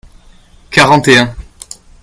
[0.71, 1.35] quarante et un.